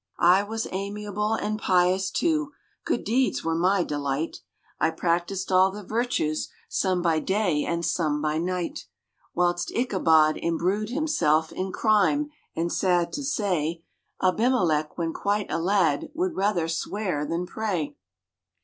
[0.17, 2.53] I was amiable, and pious, too
[2.85, 4.39] good deeds were my delight,
[4.79, 8.87] I practised all the virtues some by day and some by night;
[9.35, 13.83] Whilst Ichabod imbrued himself in crime, and, sad to say,
[14.23, 17.95] Abimelech, when quite a lad, would rather swear than pray.